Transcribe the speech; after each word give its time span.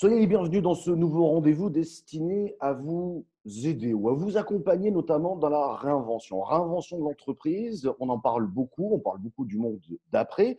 Soyez 0.00 0.20
les 0.20 0.28
bienvenus 0.28 0.62
dans 0.62 0.76
ce 0.76 0.92
nouveau 0.92 1.26
rendez-vous 1.26 1.70
destiné 1.70 2.54
à 2.60 2.72
vous 2.72 3.26
aider 3.64 3.92
ou 3.94 4.08
à 4.08 4.14
vous 4.14 4.36
accompagner 4.36 4.92
notamment 4.92 5.34
dans 5.34 5.48
la 5.48 5.74
réinvention. 5.74 6.40
Réinvention 6.40 7.00
de 7.00 7.02
l'entreprise, 7.02 7.90
on 7.98 8.08
en 8.08 8.20
parle 8.20 8.46
beaucoup, 8.46 8.94
on 8.94 9.00
parle 9.00 9.18
beaucoup 9.18 9.44
du 9.44 9.58
monde 9.58 9.80
d'après, 10.12 10.56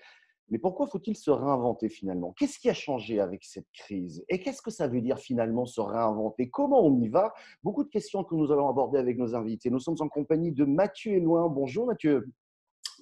mais 0.49 0.57
pourquoi 0.57 0.87
faut-il 0.87 1.15
se 1.15 1.31
réinventer 1.31 1.87
finalement? 1.87 2.33
Qu'est-ce 2.37 2.59
qui 2.59 2.69
a 2.69 2.73
changé 2.73 3.21
avec 3.21 3.45
cette 3.45 3.71
crise? 3.71 4.25
Et 4.27 4.41
qu'est-ce 4.41 4.61
que 4.61 4.71
ça 4.71 4.89
veut 4.89 4.99
dire 4.99 5.19
finalement 5.19 5.65
se 5.65 5.79
réinventer? 5.79 6.49
Comment 6.49 6.85
on 6.85 6.99
y 6.99 7.07
va? 7.07 7.33
Beaucoup 7.63 7.85
de 7.85 7.89
questions 7.89 8.25
que 8.25 8.35
nous 8.35 8.51
allons 8.51 8.67
aborder 8.67 8.99
avec 8.99 9.17
nos 9.17 9.35
invités. 9.35 9.69
Nous 9.69 9.79
sommes 9.79 10.01
en 10.01 10.09
compagnie 10.09 10.51
de 10.51 10.65
Mathieu 10.65 11.13
Eloin. 11.13 11.47
Bonjour 11.47 11.85
Mathieu. 11.85 12.29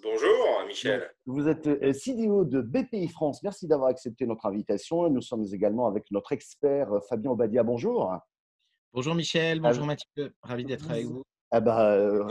Bonjour 0.03 0.63
Michel. 0.67 1.09
Vous 1.25 1.47
êtes 1.47 1.67
euh, 1.67 1.93
CDO 1.93 2.45
de 2.45 2.61
BPI 2.61 3.07
France. 3.07 3.41
Merci 3.43 3.67
d'avoir 3.67 3.89
accepté 3.89 4.25
notre 4.25 4.45
invitation. 4.45 5.09
Nous 5.09 5.21
sommes 5.21 5.45
également 5.51 5.87
avec 5.87 6.09
notre 6.11 6.33
expert 6.33 6.91
euh, 6.93 6.99
Fabien 7.09 7.31
Obadia. 7.31 7.63
Bonjour. 7.63 8.11
Bonjour 8.93 9.15
Michel, 9.15 9.59
bonjour 9.59 9.85
Mathieu. 9.85 10.33
Ravi 10.41 10.65
d'être 10.65 10.89
avec 10.89 11.05
vous. 11.05 11.23
Ah 11.51 11.61
bah, 11.61 11.93
euh, 11.93 12.23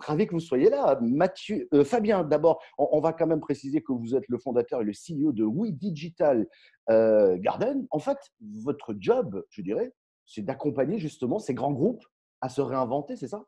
ravi, 0.00 0.26
que 0.26 0.32
vous 0.32 0.40
soyez 0.40 0.68
là. 0.68 0.98
Mathieu, 1.00 1.68
Fabien, 1.84 2.24
d'abord, 2.24 2.60
on, 2.76 3.00
va 3.00 3.12
quand 3.12 3.26
même 3.26 3.40
préciser 3.40 3.82
que 3.82 3.92
vous 3.92 4.16
êtes 4.16 4.26
le 4.28 4.36
fondateur 4.38 4.80
et 4.80 4.84
le 4.84 4.92
CEO 4.92 5.32
de 5.32 5.44
We 5.44 5.72
Digital 5.72 6.48
Garden. 6.88 7.86
En 7.90 8.00
fait, 8.00 8.18
votre 8.64 8.96
job, 8.98 9.44
je 9.50 9.62
dirais, 9.62 9.92
c'est 10.26 10.42
d'accompagner 10.42 10.98
justement 10.98 11.38
ces 11.38 11.54
grands 11.54 11.72
groupes 11.72 12.04
à 12.40 12.48
se 12.48 12.60
réinventer, 12.60 13.14
c'est 13.14 13.28
ça? 13.28 13.44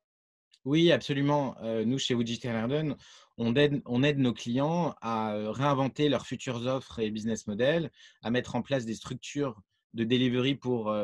Oui, 0.64 0.92
absolument. 0.92 1.56
nous, 1.84 1.98
chez 1.98 2.14
Digital 2.14 2.52
Garden, 2.52 2.96
on 3.36 3.54
aide, 3.56 3.82
on 3.86 4.02
aide 4.02 4.18
nos 4.18 4.32
clients 4.32 4.95
à 5.00 5.34
réinventer 5.50 6.09
leurs 6.09 6.26
futures 6.26 6.66
offres 6.66 7.01
et 7.01 7.10
business 7.10 7.46
models, 7.46 7.90
à 8.23 8.30
mettre 8.30 8.54
en 8.54 8.62
place 8.62 8.87
des 8.87 8.95
structures 8.95 9.60
de 9.92 10.04
delivery 10.04 10.57
pour 10.57 10.95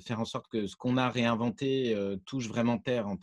faire 0.00 0.20
en 0.20 0.24
sorte 0.24 0.48
que 0.48 0.66
ce 0.66 0.76
qu'on 0.76 0.96
a 0.96 1.08
réinventé 1.08 1.96
touche 2.26 2.48
vraiment 2.48 2.78
terre 2.78 3.06
en, 3.06 3.16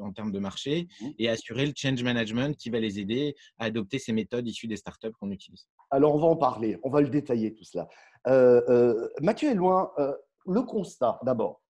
en 0.00 0.12
termes 0.12 0.32
de 0.32 0.38
marché 0.38 0.88
mmh 1.00 1.08
et 1.18 1.28
assurer 1.28 1.66
le 1.66 1.72
change 1.76 2.02
management 2.02 2.56
qui 2.56 2.70
va 2.70 2.80
les 2.80 2.98
aider 2.98 3.34
à 3.58 3.66
adopter 3.66 3.98
ces 3.98 4.12
méthodes 4.12 4.48
issues 4.48 4.66
des 4.66 4.76
startups 4.76 5.12
qu'on 5.20 5.30
utilise. 5.30 5.66
Alors, 5.90 6.14
on 6.14 6.18
va 6.18 6.26
en 6.26 6.36
parler, 6.36 6.78
on 6.82 6.90
va 6.90 7.02
le 7.02 7.08
détailler 7.08 7.52
tout 7.52 7.64
cela. 7.64 7.88
Mathieu 9.20 9.50
est 9.50 9.54
loin. 9.54 9.90
le 10.46 10.62
constat, 10.62 11.18
d'abord 11.22 11.62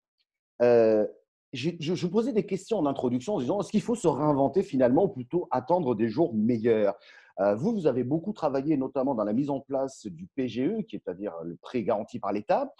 je, 1.52 2.06
posais 2.06 2.32
des 2.32 2.46
questions 2.46 2.78
en 2.78 2.86
introduction 2.86 3.34
en 3.34 3.40
disant 3.40 3.60
est-ce 3.60 3.70
qu'il 3.70 3.82
faut 3.82 3.94
se 3.94 4.08
réinventer 4.08 4.62
finalement 4.62 5.04
ou 5.04 5.08
plutôt 5.08 5.48
attendre 5.50 5.94
des 5.94 6.08
jours 6.08 6.34
meilleurs? 6.34 6.98
Euh, 7.40 7.54
Vous, 7.54 7.72
vous 7.72 7.86
avez 7.86 8.04
beaucoup 8.04 8.32
travaillé 8.32 8.76
notamment 8.76 9.14
dans 9.14 9.24
la 9.24 9.32
mise 9.32 9.50
en 9.50 9.60
place 9.60 10.06
du 10.06 10.26
PGE, 10.26 10.84
qui 10.88 10.96
est 10.96 11.08
à 11.08 11.14
dire 11.14 11.34
le 11.44 11.56
prêt 11.56 11.82
garanti 11.82 12.18
par 12.18 12.32
l'État. 12.32 12.72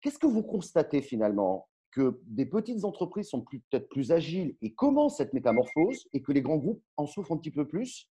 Qu'est-ce 0.00 0.18
que 0.18 0.26
vous 0.26 0.42
constatez 0.42 1.02
finalement? 1.02 1.68
Que 1.90 2.20
des 2.24 2.46
petites 2.46 2.84
entreprises 2.84 3.28
sont 3.28 3.42
peut-être 3.42 3.88
plus 3.88 4.12
agiles 4.12 4.56
et 4.62 4.72
comment 4.72 5.10
cette 5.10 5.34
métamorphose 5.34 6.08
et 6.12 6.22
que 6.22 6.32
les 6.32 6.40
grands 6.40 6.56
groupes 6.56 6.82
en 6.96 7.06
souffrent 7.06 7.32
un 7.32 7.36
petit 7.36 7.50
peu 7.50 7.68
plus? 7.68 8.08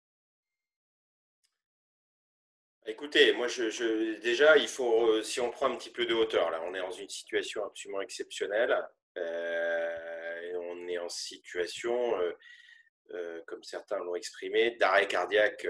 Écoutez, 2.85 3.33
moi, 3.33 3.47
je, 3.47 4.19
déjà, 4.21 4.57
il 4.57 4.67
faut, 4.67 5.07
euh, 5.07 5.23
si 5.23 5.39
on 5.39 5.51
prend 5.51 5.67
un 5.67 5.75
petit 5.75 5.91
peu 5.91 6.05
de 6.05 6.13
hauteur, 6.13 6.49
là, 6.51 6.61
on 6.67 6.73
est 6.73 6.79
dans 6.79 6.91
une 6.91 7.09
situation 7.09 7.63
absolument 7.63 8.01
exceptionnelle. 8.01 8.75
Euh, 9.17 10.41
et 10.41 10.55
on 10.55 10.87
est 10.87 10.97
en 10.97 11.09
situation, 11.09 12.19
euh, 12.19 12.31
euh, 13.11 13.41
comme 13.47 13.63
certains 13.63 13.99
l'ont 13.99 14.15
exprimé, 14.15 14.71
d'arrêt 14.71 15.07
cardiaque 15.07 15.67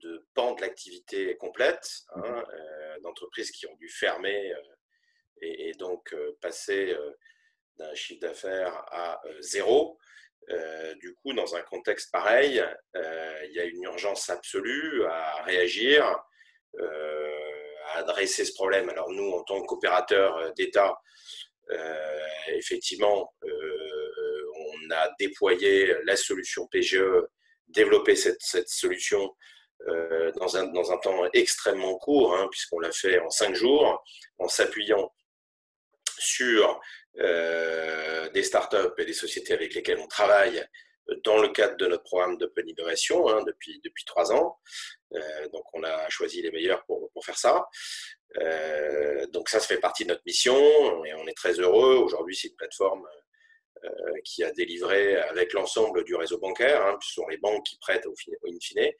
de 0.00 0.26
pan 0.34 0.54
de 0.54 0.60
l'activité 0.60 1.36
complète, 1.36 1.88
hein, 2.14 2.20
mmh 2.20 2.44
d'entreprises 3.02 3.50
qui 3.50 3.66
ont 3.66 3.74
dû 3.74 3.88
fermer 3.88 4.54
et, 5.42 5.72
donc 5.74 6.14
passer 6.40 6.96
d'un 7.76 7.92
chiffre 7.94 8.20
d'affaires 8.20 8.72
à 8.92 9.20
zéro. 9.40 9.98
du 11.00 11.14
coup, 11.16 11.34
dans 11.34 11.54
un 11.54 11.60
contexte 11.62 12.10
pareil, 12.10 12.64
il 12.94 13.52
y 13.52 13.60
a 13.60 13.64
une 13.64 13.82
urgence 13.82 14.30
absolue 14.30 15.04
à 15.04 15.42
réagir, 15.42 16.06
à 16.78 17.98
adresser 17.98 18.46
ce 18.46 18.54
problème. 18.54 18.88
Alors 18.88 19.10
nous, 19.10 19.32
en 19.32 19.42
tant 19.42 19.60
qu'opérateur 19.64 20.54
d'État, 20.54 20.96
effectivement, 22.48 23.32
euh, 23.44 24.52
on 24.56 24.90
a 24.90 25.10
déployé 25.18 25.94
la 26.04 26.16
solution 26.16 26.66
PGE, 26.66 27.02
développé 27.68 28.16
cette, 28.16 28.68
solution 28.68 29.34
euh, 29.88 30.30
dans, 30.32 30.56
un, 30.56 30.66
dans 30.66 30.92
un 30.92 30.98
temps 30.98 31.24
extrêmement 31.32 31.96
court, 31.98 32.36
hein, 32.36 32.48
puisqu'on 32.50 32.80
l'a 32.80 32.92
fait 32.92 33.18
en 33.18 33.30
cinq 33.30 33.54
jours, 33.54 34.02
en 34.38 34.48
s'appuyant 34.48 35.12
sur 36.18 36.80
des 37.16 38.42
startups 38.42 38.92
et 38.98 39.04
des 39.04 39.12
sociétés 39.12 39.52
avec 39.52 39.72
lesquelles 39.72 40.00
on 40.00 40.08
travaille 40.08 40.66
dans 41.24 41.40
le 41.40 41.48
cadre 41.48 41.76
de 41.76 41.86
notre 41.86 42.02
programme 42.02 42.38
d'Open 42.38 42.68
Innovation 42.68 43.28
hein, 43.28 43.42
depuis, 43.46 43.80
depuis 43.84 44.04
trois 44.04 44.32
ans. 44.32 44.58
donc, 45.52 45.64
on 45.74 45.82
a 45.82 46.08
choisi 46.08 46.42
les 46.42 46.50
meilleurs 46.50 46.84
pour, 46.86 47.10
pour 47.12 47.24
faire 47.24 47.38
ça. 47.38 47.66
Euh, 48.38 49.26
donc 49.28 49.48
ça, 49.48 49.60
ça 49.60 49.66
fait 49.66 49.78
partie 49.78 50.04
de 50.04 50.10
notre 50.10 50.22
mission 50.26 50.56
et 51.04 51.14
on 51.14 51.26
est 51.26 51.36
très 51.36 51.52
heureux. 51.52 51.96
Aujourd'hui, 51.96 52.36
c'est 52.36 52.48
une 52.48 52.56
plateforme 52.56 53.06
euh, 53.84 53.88
qui 54.24 54.42
a 54.42 54.50
délivré 54.50 55.16
avec 55.16 55.52
l'ensemble 55.52 56.04
du 56.04 56.14
réseau 56.14 56.38
bancaire, 56.38 56.84
hein, 56.86 56.98
ce 57.00 57.14
sont 57.14 57.26
les 57.28 57.38
banques 57.38 57.64
qui 57.64 57.78
prêtent 57.78 58.06
au, 58.06 58.14
in 58.46 58.58
fine, 58.60 58.90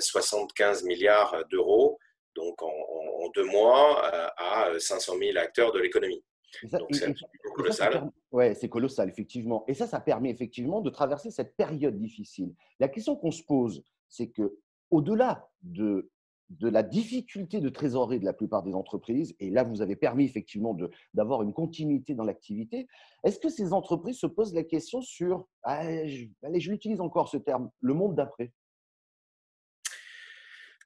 75 0.00 0.82
euh, 0.82 0.86
milliards 0.86 1.44
d'euros, 1.50 1.98
donc 2.34 2.62
en, 2.62 3.28
deux 3.34 3.44
mois, 3.44 4.06
à 4.38 4.78
500 4.78 5.18
000 5.18 5.36
acteurs 5.36 5.72
de 5.72 5.80
l'économie. 5.80 6.24
C'est 6.50 7.50
colossal. 7.54 8.12
Oui, 8.32 8.54
c'est 8.54 8.68
colossal, 8.68 9.08
effectivement. 9.08 9.64
Et 9.66 9.74
ça, 9.74 9.86
ça 9.86 10.00
permet 10.00 10.30
effectivement 10.30 10.80
de 10.80 10.90
traverser 10.90 11.30
cette 11.30 11.56
période 11.56 11.98
difficile. 11.98 12.54
La 12.80 12.88
question 12.88 13.16
qu'on 13.16 13.30
se 13.30 13.42
pose, 13.42 13.82
c'est 14.08 14.28
que 14.28 14.58
au-delà 14.90 15.48
de 15.62 16.10
de 16.50 16.68
la 16.68 16.82
difficulté 16.82 17.60
de 17.60 17.68
trésorerie 17.68 18.20
de 18.20 18.24
la 18.24 18.32
plupart 18.32 18.62
des 18.62 18.74
entreprises, 18.74 19.34
et 19.40 19.50
là, 19.50 19.64
vous 19.64 19.82
avez 19.82 19.96
permis 19.96 20.24
effectivement 20.24 20.76
d'avoir 21.12 21.42
une 21.42 21.52
continuité 21.52 22.14
dans 22.14 22.24
l'activité, 22.24 22.86
est-ce 23.24 23.40
que 23.40 23.48
ces 23.48 23.72
entreprises 23.72 24.18
se 24.18 24.26
posent 24.26 24.54
la 24.54 24.62
question 24.62 25.00
sur, 25.02 25.46
ah, 25.64 26.06
je, 26.06 26.26
allez, 26.42 26.60
je 26.60 26.70
l'utilise 26.70 27.00
encore 27.00 27.28
ce 27.28 27.36
terme, 27.36 27.70
le 27.80 27.94
monde 27.94 28.14
d'après? 28.14 28.52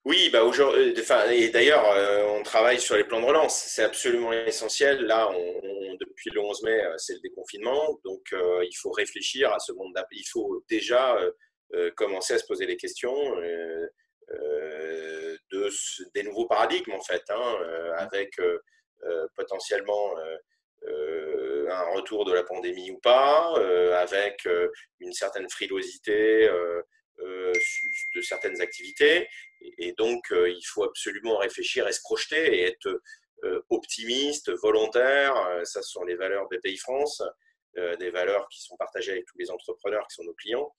Oui, 0.05 0.31
bah 0.31 0.45
aujourd'hui, 0.45 0.95
enfin, 0.99 1.29
et 1.31 1.51
d'ailleurs, 1.51 1.85
euh, 1.93 2.25
on 2.39 2.43
travaille 2.43 2.81
sur 2.81 2.97
les 2.97 3.05
plans 3.05 3.21
de 3.21 3.27
relance. 3.27 3.55
C'est 3.69 3.83
absolument 3.83 4.33
essentiel. 4.33 5.05
Là, 5.05 5.29
on, 5.31 5.95
depuis 6.01 6.31
le 6.31 6.41
11 6.41 6.63
mai, 6.63 6.85
euh, 6.85 6.95
c'est 6.97 7.15
le 7.15 7.21
déconfinement. 7.21 7.99
Donc, 8.05 8.23
euh, 8.33 8.65
il 8.65 8.75
faut 8.75 8.91
réfléchir 8.91 9.53
à 9.53 9.59
ce 9.59 9.73
monde 9.73 9.93
d'après. 9.95 10.17
Il 10.17 10.29
faut 10.31 10.65
déjà 10.69 11.19
commencer 11.97 12.35
à 12.35 12.39
se 12.39 12.47
poser 12.47 12.67
les 12.67 12.77
questions 12.77 13.15
de, 15.51 15.69
des 16.15 16.23
nouveaux 16.23 16.47
paradigmes, 16.47 16.93
en 16.93 17.03
fait, 17.03 17.23
hein, 17.29 17.57
euh, 17.63 17.93
avec 17.97 18.39
euh, 18.39 18.59
euh, 19.05 19.27
potentiellement 19.37 20.15
un 21.69 21.95
retour 21.95 22.25
de 22.25 22.33
la 22.33 22.43
pandémie 22.43 22.91
ou 22.91 22.99
pas, 22.99 23.55
avec 23.97 24.49
une 24.99 25.13
certaine 25.13 25.49
frilosité 25.49 26.49
de 27.21 28.21
certaines 28.23 28.61
activités. 28.61 29.29
Et 29.79 29.93
donc, 29.93 30.23
il 30.31 30.65
faut 30.67 30.85
absolument 30.85 31.37
réfléchir 31.37 31.87
et 31.89 31.93
se 31.93 32.01
projeter 32.01 32.59
et 32.59 32.63
être 32.63 33.01
optimiste, 33.69 34.51
volontaire. 34.63 35.35
Ça, 35.65 35.83
ce 35.83 35.91
sont 35.91 36.05
les 36.05 36.17
valeurs 36.17 36.49
pays 36.63 36.79
France, 36.79 37.23
des 37.77 38.11
valeurs 38.11 38.49
qui 38.49 38.63
sont 38.63 38.77
partagées 38.77 39.13
avec 39.13 39.27
tous 39.27 39.39
les 39.39 39.51
entrepreneurs 39.51 40.07
qui 40.09 40.15
sont 40.15 40.25
nos 40.25 40.35
clients. 40.35 40.75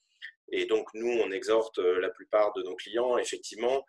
Et 0.51 0.65
donc, 0.65 0.87
nous, 0.93 1.11
on 1.11 1.31
exhorte 1.31 1.77
la 1.77 2.09
plupart 2.09 2.53
de 2.53 2.63
nos 2.63 2.75
clients, 2.75 3.17
effectivement, 3.17 3.85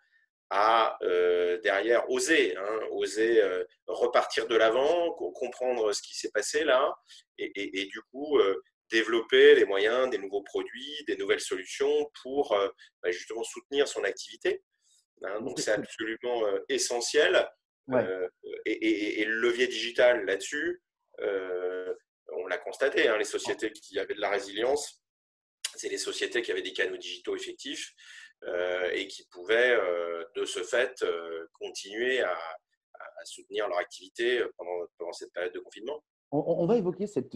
à 0.55 0.97
euh, 1.01 1.59
derrière 1.61 2.07
oser, 2.11 2.55
hein, 2.55 2.79
oser 2.91 3.41
euh, 3.41 3.63
repartir 3.87 4.47
de 4.47 4.55
l'avant, 4.55 5.11
comprendre 5.11 5.91
ce 5.93 6.01
qui 6.03 6.15
s'est 6.15 6.29
passé 6.29 6.63
là, 6.63 6.93
et, 7.39 7.85
du 7.85 7.99
coup 8.11 8.37
euh, 8.37 8.61
développer 8.93 9.55
les 9.55 9.65
moyens, 9.65 10.09
des 10.09 10.19
nouveaux 10.19 10.43
produits, 10.43 11.03
des 11.07 11.17
nouvelles 11.17 11.41
solutions 11.41 12.09
pour 12.21 12.55
bah, 13.01 13.11
justement 13.11 13.43
soutenir 13.43 13.87
son 13.87 14.03
activité. 14.03 14.63
Hein. 15.23 15.41
donc 15.41 15.59
c'est 15.59 15.71
absolument 15.71 16.43
essentiel. 16.69 17.49
Et, 18.65 19.25
le 19.25 19.35
levier 19.35 19.67
digital 19.67 20.25
là-dessus, 20.25 20.81
on 21.19 22.47
l'a 22.47 22.57
constaté, 22.57 23.07
hein, 23.07 23.17
les 23.17 23.25
sociétés 23.25 23.71
qui 23.71 23.99
avaient 23.99 24.15
de 24.15 24.21
la 24.21 24.29
résilience, 24.29 25.03
c'est 25.75 25.89
les 25.89 25.97
sociétés 25.97 26.41
qui 26.41 26.51
avaient 26.51 26.61
des 26.61 26.73
canaux 26.73 26.97
digitaux 26.97 27.35
effectifs 27.35 27.93
euh, 28.43 28.89
et 28.91 29.07
qui 29.07 29.25
pouvaient 29.31 29.71
euh, 29.71 30.23
de 30.35 30.45
ce 30.45 30.63
fait 30.63 31.01
euh, 31.03 31.47
continuer 31.53 32.21
à, 32.21 32.37
soutenir 33.25 33.69
leur 33.69 33.77
activité 33.77 34.43
pendant, 34.57 34.85
pendant, 34.97 35.13
cette 35.13 35.31
période 35.31 35.53
de 35.53 35.59
confinement. 35.59 36.03
On, 36.33 36.65
va 36.65 36.77
évoquer 36.77 37.05
cette, 37.05 37.29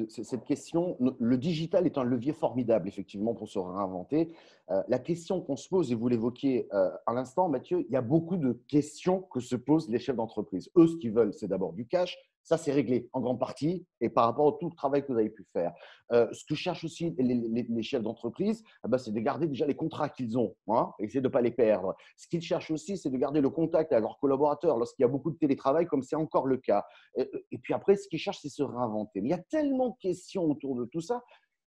question. 0.46 0.98
Le 1.20 1.38
digital 1.38 1.86
est 1.86 2.00
un 2.00 2.04
levier 2.04 2.34
formidable, 2.34 2.88
effectivement, 2.88 3.36
pour 3.36 3.48
se 3.48 3.60
réinventer. 3.60 4.32
Euh, 4.72 4.82
la 4.88 4.98
question 4.98 5.40
qu'on 5.40 5.56
se 5.56 5.70
pose, 5.70 5.92
et 5.92 5.96
vous 5.96 6.08
l'évoquiez 6.08 6.68
euh, 6.74 6.90
à 7.06 7.14
l'instant, 7.14 7.48
Mathieu, 7.48 7.86
il 7.88 7.94
y 7.94 7.96
a 7.96 8.02
beaucoup 8.02 8.38
de 8.38 8.54
questions 8.68 9.22
que 9.22 9.40
se 9.40 9.56
posent 9.56 9.88
les 9.88 10.00
chefs 10.00 10.16
d'entreprise. 10.16 10.72
Eux, 10.76 10.88
ce 10.88 10.98
qu'ils 10.98 11.14
veulent, 11.14 11.34
c'est 11.34 11.48
d'abord 11.48 11.74
du 11.74 11.86
cash, 11.86 12.18
ça, 12.48 12.58
c'est 12.58 12.72
réglé 12.72 13.10
en 13.12 13.20
grande 13.20 13.42
partie 13.42 13.86
et 14.00 14.10
par 14.10 14.24
rapport 14.24 14.48
à 14.48 14.58
tout 14.58 14.70
le 14.70 14.76
travail 14.76 15.02
que 15.06 15.12
vous 15.12 15.20
avez 15.20 15.30
pu 15.30 15.46
faire. 15.52 15.74
Euh, 16.14 16.30
ce 16.32 16.46
que 16.46 16.56
cherchent 16.56 16.86
aussi 16.86 17.14
les, 17.20 17.84
chefs 17.84 18.02
d'entreprise, 18.02 18.64
eh 18.86 18.88
ben, 18.88 18.98
c'est 18.98 19.12
de 19.12 19.20
garder 19.20 19.48
déjà 19.48 19.66
les 19.66 19.76
contrats 19.76 20.08
qu'ils 20.08 20.38
ont, 20.38 20.56
hein, 20.70 20.94
essayer 21.00 21.20
de 21.20 21.28
ne 21.28 21.32
pas 21.32 21.42
les 21.42 21.52
perdre. 21.52 21.94
Ce 22.16 22.26
qu'ils 22.30 22.42
cherchent 22.42 22.72
aussi, 22.72 22.98
c'est 22.98 23.10
de 23.10 23.18
garder 23.18 23.42
le 23.42 23.50
contact 23.50 23.92
avec 23.92 24.02
leurs 24.02 24.18
collaborateurs 24.18 24.78
lorsqu'il 24.78 25.04
y 25.04 25.06
a 25.06 25.10
beaucoup 25.10 25.30
de 25.30 25.36
télétravail, 25.36 25.88
comme 25.88 26.04
c'est 26.04 26.16
encore 26.16 26.48
le 26.48 26.56
cas. 26.56 26.86
Et, 27.18 27.30
et 27.52 27.58
puis 27.58 27.74
après, 27.74 27.98
ce 27.98 28.08
qu'ils 28.08 28.20
cherchent, 28.20 28.40
c'est 28.42 28.48
se 28.48 28.64
réinventer. 28.64 29.20
Mais 29.20 29.28
il 29.28 29.32
y 29.32 29.36
a 29.36 29.44
tellement 29.50 29.90
de 29.90 29.98
questions 30.00 30.46
autour 30.46 30.76
de 30.76 30.86
tout 30.86 31.02
ça 31.02 31.22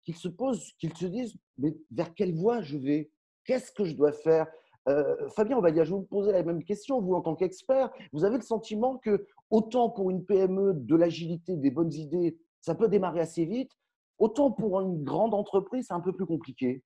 qu'ils 0.03 0.17
se 0.17 0.27
posent, 0.27 0.71
qu'ils 0.79 0.97
se 0.97 1.05
disent, 1.05 1.35
mais 1.59 1.77
vers 1.91 2.15
quelle 2.15 2.33
voie 2.33 2.63
je 2.63 2.79
vais? 2.79 3.11
Qu'est-ce 3.45 3.71
que 3.71 3.85
je 3.85 3.93
dois 3.93 4.11
faire? 4.11 4.47
Euh, 4.89 5.30
Fabien, 5.30 5.62
dire, 5.71 5.85
je 5.85 5.94
vous 5.94 6.01
poser 6.01 6.31
la 6.31 6.44
même 6.44 6.63
question. 6.63 7.01
Vous, 7.01 7.13
en 7.13 7.21
tant 7.21 7.35
qu'expert, 7.35 7.91
vous 8.12 8.25
avez 8.25 8.38
le 8.38 8.44
sentiment 8.44 8.97
que 8.97 9.25
autant 9.50 9.89
pour 9.89 10.09
une 10.09 10.25
PME, 10.25 10.74
de 10.74 10.95
l'agilité, 10.95 11.56
des 11.56 11.71
bonnes 11.71 11.94
idées, 11.94 12.38
ça 12.62 12.75
peut 12.75 12.88
démarrer 12.88 13.21
assez 13.21 13.45
vite, 13.45 13.71
autant 14.18 14.51
pour 14.51 14.81
une 14.81 15.03
grande 15.03 15.33
entreprise, 15.33 15.85
c'est 15.88 15.94
un 15.94 16.00
peu 16.00 16.13
plus 16.13 16.25
compliqué? 16.25 16.83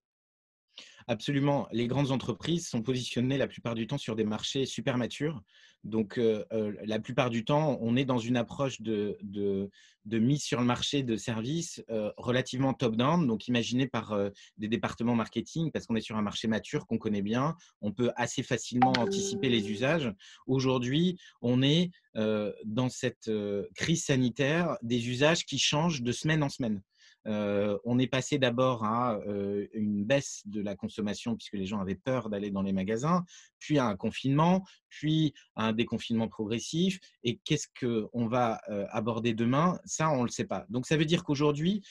Absolument. 1.08 1.68
Les 1.72 1.88
grandes 1.88 2.12
entreprises 2.12 2.68
sont 2.68 2.82
positionnées 2.82 3.38
la 3.38 3.48
plupart 3.48 3.76
du 3.76 3.88
temps 3.88 3.98
sur 3.98 4.16
des 4.16 4.26
marchés 4.26 4.66
super 4.66 4.98
matures. 4.98 5.42
Donc, 5.84 6.18
euh, 6.18 6.44
euh, 6.52 6.74
la 6.86 7.00
plupart 7.00 7.30
du 7.30 7.46
temps, 7.46 7.78
on 7.82 7.96
est 7.96 8.04
dans 8.04 8.18
une 8.18 8.36
approche 8.36 8.82
de, 8.82 9.18
mise 10.06 10.44
sur 10.44 10.60
le 10.60 10.66
marché 10.66 11.04
de 11.04 11.16
services 11.16 11.82
euh, 11.90 12.12
relativement 12.18 12.74
top-down, 12.74 13.26
donc 13.26 13.48
imaginé 13.48 13.88
par 13.88 14.18
des 14.58 14.68
départements 14.68 15.16
marketing, 15.16 15.72
parce 15.72 15.86
qu'on 15.86 15.96
est 15.96 16.02
sur 16.02 16.18
un 16.18 16.22
marché 16.22 16.48
mature 16.50 16.88
qu'on 16.88 16.98
connaît 16.98 17.22
bien. 17.22 17.56
On 17.82 17.94
peut 17.94 18.12
assez 18.18 18.44
facilement 18.44 18.92
anticiper 18.98 19.50
les 19.50 19.72
usages. 19.72 20.12
Aujourd'hui, 20.46 21.18
on 21.42 21.62
est 21.62 21.92
dans 22.66 22.90
cette 22.90 23.32
crise 23.76 24.04
sanitaire 24.04 24.78
des 24.82 25.08
usages 25.08 25.46
qui 25.46 25.60
changent 25.60 26.02
de 26.02 26.12
semaine 26.12 26.44
en 26.44 26.50
semaine. 26.50 26.82
Euh, 27.28 27.78
on 27.84 28.00
est 28.00 28.08
passé 28.08 28.38
d'abord 28.38 28.84
à 28.84 29.18
euh, 29.28 29.68
une 29.74 30.06
baisse 30.06 30.44
de 30.46 30.62
la 30.62 30.76
consommation 30.76 31.36
puisque 31.36 31.54
les 31.54 31.66
gens 31.66 31.80
avaient 31.80 31.96
peur 31.96 32.30
d'aller 32.30 32.52
dans 32.52 32.62
les 32.62 32.74
magasins, 32.74 33.26
puis 33.60 33.80
à 33.80 33.86
un 33.86 33.96
confinement, 33.96 34.64
puis 34.90 35.34
à 35.56 35.68
un 35.68 35.74
déconfinement 35.74 36.28
progressif. 36.28 37.00
Et 37.24 37.38
qu'est-ce 37.38 37.68
qu'on 37.80 38.28
va 38.28 38.62
euh, 38.70 38.86
aborder 38.90 39.34
demain? 39.34 39.80
Ça, 39.86 40.10
on 40.10 40.20
ne 40.20 40.28
le 40.28 40.32
sait 40.32 40.46
pas. 40.46 40.66
Donc, 40.70 40.86
ça 40.86 40.98
veut 40.98 41.06
dire 41.06 41.24
qu'aujourd'hui, 41.24 41.82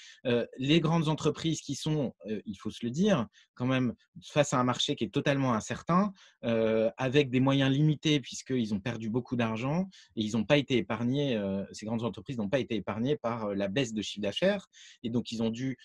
les 0.58 0.80
grandes 0.80 1.08
entreprises 1.08 1.60
qui 1.60 1.74
sont, 1.74 2.14
il 2.46 2.56
faut 2.56 2.70
se 2.70 2.84
le 2.84 2.90
dire, 2.90 3.26
quand 3.54 3.66
même 3.66 3.94
face 4.22 4.52
à 4.52 4.58
un 4.58 4.64
marché 4.64 4.96
qui 4.96 5.04
est 5.04 5.12
totalement 5.12 5.52
incertain, 5.54 6.12
avec 6.42 7.30
des 7.30 7.40
moyens 7.40 7.70
limités 7.70 8.20
puisqu'ils 8.20 8.74
ont 8.74 8.80
perdu 8.80 9.10
beaucoup 9.10 9.36
d'argent 9.36 9.88
et 10.16 10.22
ils 10.22 10.32
n'ont 10.32 10.44
pas 10.44 10.56
été 10.56 10.76
épargnés, 10.76 11.40
ces 11.72 11.86
grandes 11.86 12.02
entreprises 12.02 12.38
n'ont 12.38 12.48
pas 12.48 12.58
été 12.58 12.76
épargnées 12.76 13.16
par 13.16 13.54
la 13.54 13.68
baisse 13.68 13.92
de 13.92 14.02
chiffre 14.02 14.22
d'affaires. 14.22 14.68
Et 15.02 15.10
donc, 15.10 15.25
ils 15.32 15.42
ont 15.42 15.50
dû 15.50 15.78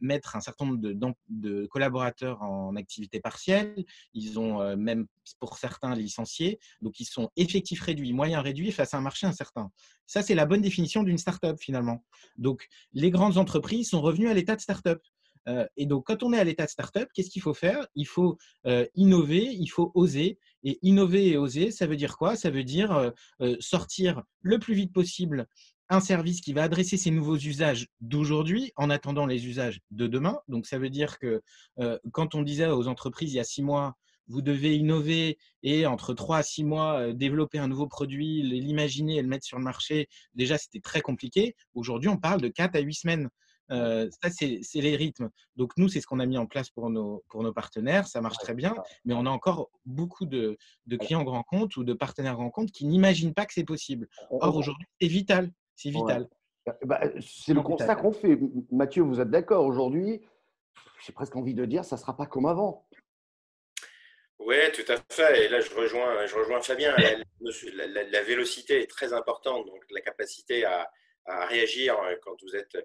mettre 0.00 0.36
un 0.36 0.40
certain 0.40 0.66
nombre 0.66 0.80
de, 1.28 1.66
collaborateurs 1.66 2.42
en 2.42 2.76
activité 2.76 3.20
partielle. 3.20 3.84
Ils 4.14 4.38
ont 4.38 4.76
même, 4.76 5.06
pour 5.40 5.58
certains, 5.58 5.94
licencié. 5.94 6.58
Donc, 6.82 7.00
ils 7.00 7.04
sont 7.04 7.30
effectifs 7.36 7.80
réduits, 7.80 8.12
moyens 8.12 8.42
réduits 8.42 8.72
face 8.72 8.94
à 8.94 8.98
un 8.98 9.00
marché 9.00 9.26
incertain. 9.26 9.70
Ça, 10.06 10.22
c'est 10.22 10.34
la 10.34 10.46
bonne 10.46 10.60
définition 10.60 11.02
d'une 11.02 11.18
start-up 11.18 11.58
finalement. 11.60 12.04
Donc, 12.36 12.68
les 12.92 13.10
grandes 13.10 13.38
entreprises 13.38 13.90
sont 13.90 14.00
revenues 14.00 14.28
à 14.28 14.34
l'état 14.34 14.56
de 14.56 14.60
start-up. 14.60 15.02
et 15.76 15.86
donc, 15.86 16.06
quand 16.06 16.22
on 16.22 16.32
est 16.32 16.38
à 16.38 16.44
l'état 16.44 16.64
de 16.64 16.70
start-up, 16.70 17.08
qu'est-ce 17.14 17.30
qu'il 17.30 17.42
faut 17.42 17.54
faire? 17.54 17.86
Il 17.94 18.06
faut 18.06 18.38
innover, 18.94 19.44
il 19.44 19.68
faut 19.68 19.92
oser. 19.94 20.38
Et 20.64 20.78
innover 20.82 21.28
et 21.28 21.36
oser, 21.36 21.70
ça 21.70 21.86
veut 21.86 21.96
dire 21.96 22.16
quoi? 22.16 22.36
Ça 22.36 22.50
veut 22.50 22.64
dire 22.64 23.12
sortir 23.60 24.22
le 24.40 24.58
plus 24.58 24.74
vite 24.74 24.92
possible 24.92 25.46
un 25.88 26.00
service 26.00 26.40
qui 26.40 26.52
va 26.52 26.64
adresser 26.64 26.96
ces 26.96 27.10
nouveaux 27.10 27.36
usages 27.36 27.86
d'aujourd'hui 28.00 28.72
en 28.76 28.90
attendant 28.90 29.26
les 29.26 29.46
usages 29.46 29.80
de 29.90 30.06
demain. 30.06 30.38
Donc, 30.48 30.66
ça 30.66 30.78
veut 30.78 30.90
dire 30.90 31.18
que 31.18 31.42
euh, 31.78 31.98
quand 32.12 32.34
on 32.34 32.42
disait 32.42 32.66
aux 32.66 32.88
entreprises 32.88 33.32
il 33.32 33.36
y 33.36 33.40
a 33.40 33.44
six 33.44 33.62
mois, 33.62 33.96
vous 34.28 34.42
devez 34.42 34.76
innover 34.76 35.38
et 35.62 35.86
entre 35.86 36.12
trois 36.12 36.38
à 36.38 36.42
six 36.42 36.64
mois 36.64 36.98
euh, 36.98 37.12
développer 37.12 37.58
un 37.58 37.68
nouveau 37.68 37.86
produit, 37.86 38.42
l'imaginer 38.42 39.16
et 39.16 39.22
le 39.22 39.28
mettre 39.28 39.44
sur 39.44 39.58
le 39.58 39.64
marché, 39.64 40.08
déjà 40.34 40.58
c'était 40.58 40.80
très 40.80 41.00
compliqué. 41.00 41.54
Aujourd'hui, 41.74 42.08
on 42.08 42.16
parle 42.16 42.40
de 42.40 42.48
quatre 42.48 42.74
à 42.76 42.80
huit 42.80 42.94
semaines. 42.94 43.28
Euh, 43.72 44.08
ça, 44.22 44.30
c'est 44.30 44.60
les 44.74 44.96
rythmes. 44.96 45.28
Donc, 45.56 45.72
nous, 45.76 45.88
c'est 45.88 46.00
ce 46.00 46.06
qu'on 46.06 46.20
a 46.20 46.26
mis 46.26 46.38
en 46.38 46.46
place 46.46 46.70
pour 46.70 46.88
nos, 46.88 47.24
pour 47.28 47.42
nos 47.42 47.52
partenaires. 47.52 48.06
Ça 48.06 48.20
marche 48.20 48.38
très 48.38 48.54
bien, 48.54 48.74
mais 49.04 49.14
on 49.14 49.26
a 49.26 49.30
encore 49.30 49.70
beaucoup 49.84 50.24
de, 50.24 50.56
de 50.86 50.96
clients 50.96 51.24
grands 51.24 51.42
comptes 51.42 51.76
ou 51.76 51.82
de 51.82 51.92
partenaires 51.92 52.36
grands 52.36 52.50
comptes 52.50 52.70
qui 52.70 52.86
n'imaginent 52.86 53.34
pas 53.34 53.44
que 53.44 53.52
c'est 53.52 53.64
possible. 53.64 54.08
Or, 54.30 54.56
aujourd'hui, 54.56 54.86
c'est 55.00 55.08
vital. 55.08 55.50
C'est 55.76 55.90
vital. 55.90 56.28
Bah, 56.82 57.00
c'est 57.20 57.54
le 57.54 57.62
constat 57.62 57.94
qu'on 57.94 58.12
fait. 58.12 58.36
Mathieu, 58.72 59.02
vous 59.02 59.20
êtes 59.20 59.30
d'accord 59.30 59.64
aujourd'hui? 59.64 60.20
J'ai 61.04 61.12
presque 61.12 61.36
envie 61.36 61.54
de 61.54 61.64
dire, 61.64 61.84
ça 61.84 61.94
ne 61.96 62.00
sera 62.00 62.16
pas 62.16 62.26
comme 62.26 62.46
avant. 62.46 62.88
Oui, 64.38 64.56
tout 64.72 64.90
à 64.92 64.96
fait. 65.10 65.44
Et 65.44 65.48
là, 65.48 65.60
je 65.60 65.74
rejoins, 65.74 66.26
je 66.26 66.34
rejoins 66.34 66.60
Fabien. 66.60 66.94
La, 67.40 68.22
vélocité 68.22 68.82
est 68.82 68.90
très 68.90 69.12
importante, 69.12 69.66
donc 69.66 69.84
la 69.90 70.00
capacité 70.00 70.64
à, 70.64 70.90
réagir 71.46 71.96
quand 72.22 72.36
vous 72.42 72.54
êtes. 72.56 72.76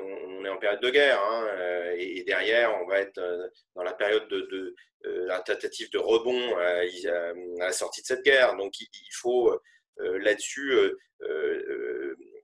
on, 0.00 0.44
est 0.44 0.48
en 0.48 0.58
période 0.58 0.80
de 0.80 0.90
guerre, 0.90 1.22
hein, 1.22 1.46
euh, 1.50 1.94
et, 1.96 2.24
derrière, 2.24 2.76
on 2.82 2.86
va 2.86 2.98
être 2.98 3.18
euh, 3.18 3.46
dans 3.76 3.82
la 3.82 3.92
période 3.92 4.26
de, 4.28 4.40
de 4.40 4.74
euh, 5.06 5.38
tentative 5.46 5.90
de 5.92 5.98
rebond 5.98 6.56
à, 6.56 6.82
la 7.58 7.72
sortie 7.72 8.02
de 8.02 8.06
cette 8.06 8.24
guerre. 8.24 8.56
Donc, 8.56 8.78
il, 8.80 9.12
faut 9.12 9.56
là-dessus 9.98 10.72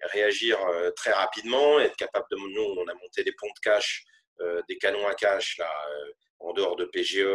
réagir 0.06 0.58
euh, 0.66 0.90
très 0.92 1.12
rapidement, 1.12 1.80
être 1.80 1.96
capable 1.96 2.26
de. 2.30 2.36
Nous, 2.36 2.62
on 2.62 2.86
a 2.86 2.94
monté 2.94 3.24
des 3.24 3.32
ponts 3.32 3.46
de 3.46 3.60
cash, 3.62 4.04
euh, 4.40 4.62
des 4.68 4.78
canons 4.78 5.06
à 5.06 5.14
cash 5.14 5.58
là, 5.58 5.70
euh, 5.90 6.12
en 6.40 6.52
dehors 6.52 6.76
de 6.76 6.84
PGE 6.86 7.26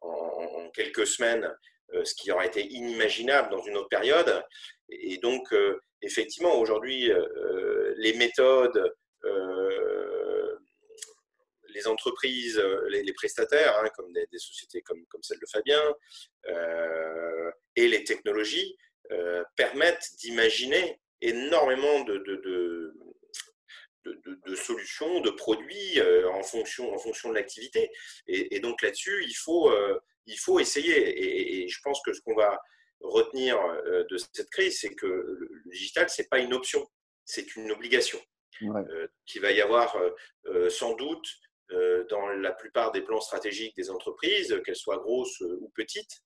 en, 0.00 0.70
quelques 0.74 1.06
semaines, 1.06 1.48
ce 2.02 2.14
qui 2.14 2.32
aurait 2.32 2.48
été 2.48 2.66
inimaginable 2.66 3.50
dans 3.50 3.62
une 3.62 3.76
autre 3.76 3.88
période. 3.88 4.44
Et 4.90 5.18
donc, 5.18 5.54
effectivement, 6.02 6.58
aujourd'hui, 6.58 7.10
les 7.96 8.12
méthodes, 8.14 8.92
les 11.68 11.86
entreprises, 11.86 12.62
les, 12.88 13.12
prestataires, 13.14 13.78
hein, 13.78 13.88
comme 13.96 14.12
des, 14.12 14.26
sociétés 14.36 14.82
comme, 14.82 15.06
comme, 15.06 15.22
celle 15.22 15.38
de 15.38 15.46
Fabien, 15.50 15.82
et 17.76 17.88
les 17.88 18.04
technologies 18.04 18.76
permettent 19.56 20.10
d'imaginer 20.18 21.00
énormément 21.24 22.04
de, 22.04 22.18
de, 22.18 22.94
de, 24.04 24.54
solutions, 24.54 25.20
de 25.20 25.30
produits 25.30 25.98
euh, 25.98 26.30
en, 26.30 26.42
fonction, 26.42 26.92
en 26.92 26.98
fonction 26.98 27.30
de 27.30 27.34
l'activité. 27.34 27.90
Et, 28.26 28.60
donc 28.60 28.82
là-dessus, 28.82 29.24
il 29.24 29.34
faut, 29.34 29.70
euh, 29.70 29.98
il 30.26 30.38
faut 30.38 30.60
essayer. 30.60 31.62
Et, 31.64 31.68
je 31.68 31.80
pense 31.82 32.00
que 32.04 32.12
ce 32.12 32.20
qu'on 32.20 32.34
va 32.34 32.58
retenir 33.00 33.58
euh, 33.60 34.04
de 34.10 34.16
cette 34.16 34.50
crise, 34.50 34.78
c'est 34.80 34.94
que 34.94 35.06
le 35.06 35.70
digital, 35.70 36.08
ce 36.08 36.22
n'est 36.22 36.28
pas 36.28 36.38
une 36.38 36.54
option, 36.54 36.86
c'est 37.24 37.56
une 37.56 37.70
obligation. 37.72 38.20
qui 39.26 39.38
va 39.38 39.50
y 39.50 39.60
avoir 39.60 39.96
sans 40.68 40.94
doute 40.94 41.26
dans 42.10 42.28
la 42.28 42.52
plupart 42.52 42.92
des 42.92 43.02
plans 43.02 43.20
stratégiques 43.20 43.74
des 43.76 43.90
entreprises, 43.90 44.60
qu'elles 44.64 44.76
soient 44.76 44.98
grosses 44.98 45.40
ou 45.40 45.72
petites, 45.74 46.22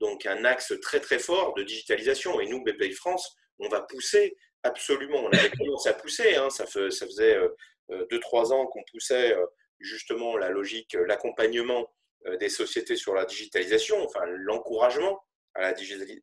donc 0.00 0.24
un 0.26 0.44
axe 0.44 0.72
très 0.80 1.00
très 1.00 1.18
fort 1.18 1.54
de 1.54 1.62
digitalisation. 1.62 2.40
Et 2.40 2.46
nous, 2.46 2.62
BPI 2.64 2.92
France, 2.92 3.36
on 3.58 3.68
va 3.68 3.82
pousser 3.82 4.36
absolument. 4.66 5.24
On 5.24 5.30
avait 5.30 5.50
commencé 5.50 5.88
à 5.88 5.94
pousser. 5.94 6.36
Hein. 6.36 6.50
Ça, 6.50 6.66
faisait 6.66 7.38
2-3 7.38 7.42
euh, 7.90 8.06
euh, 8.12 8.50
ans 8.52 8.66
qu'on 8.66 8.82
poussait 8.90 9.32
euh, 9.34 9.46
justement 9.80 10.36
la 10.36 10.50
logique, 10.50 10.96
l'accompagnement 11.06 11.92
des 12.40 12.48
sociétés 12.48 12.96
sur 12.96 13.14
la 13.14 13.24
digitalisation, 13.24 14.02
enfin 14.04 14.24
l'encouragement 14.26 15.22
à 15.54 15.60
la, 15.60 15.74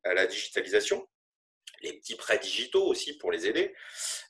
à 0.03 0.13
la 0.13 0.27
digitalisation, 0.27 1.07
les 1.81 1.93
petits 1.93 2.15
prêts 2.15 2.39
digitaux 2.39 2.83
aussi 2.83 3.17
pour 3.17 3.31
les 3.31 3.47
aider 3.47 3.73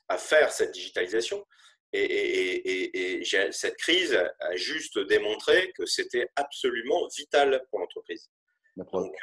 à 0.08 0.18
faire 0.18 0.52
cette 0.52 0.70
digitalisation. 0.72 1.44
Et, 1.92 3.22
cette 3.50 3.76
crise 3.76 4.14
a 4.14 4.56
juste 4.56 4.98
démontré 4.98 5.72
que 5.72 5.86
c'était 5.86 6.28
absolument 6.36 7.08
vital 7.16 7.64
pour 7.70 7.80
l'entreprise. 7.80 8.30
Donc 8.76 9.16